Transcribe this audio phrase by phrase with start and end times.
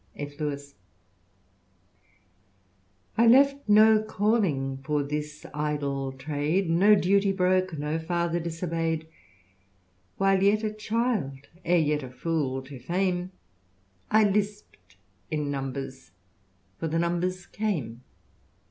[0.15, 0.39] F.
[0.39, 0.73] Lewt"
[3.19, 9.07] I left no calling for this idle trade; No duty broke, no father disobey'd;
[10.17, 13.31] While yet a child, ere yet a fool to fame,
[14.09, 14.95] I lisp'd
[15.29, 16.09] in numbers,
[16.79, 18.01] for the numbers came."